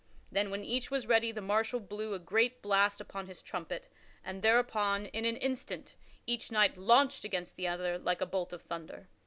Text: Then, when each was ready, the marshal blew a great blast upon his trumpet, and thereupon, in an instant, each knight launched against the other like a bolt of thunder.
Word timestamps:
Then, 0.31 0.49
when 0.49 0.63
each 0.63 0.89
was 0.89 1.05
ready, 1.05 1.31
the 1.31 1.41
marshal 1.43 1.79
blew 1.79 2.15
a 2.15 2.17
great 2.17 2.63
blast 2.63 2.99
upon 2.99 3.27
his 3.27 3.39
trumpet, 3.43 3.87
and 4.23 4.41
thereupon, 4.41 5.05
in 5.05 5.25
an 5.25 5.37
instant, 5.37 5.93
each 6.25 6.51
knight 6.51 6.75
launched 6.75 7.23
against 7.23 7.55
the 7.55 7.67
other 7.67 7.99
like 7.99 8.19
a 8.19 8.25
bolt 8.25 8.51
of 8.51 8.63
thunder. 8.63 9.09